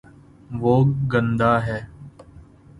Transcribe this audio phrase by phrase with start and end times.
[0.61, 0.75] وہ
[1.11, 1.79] گندا ہے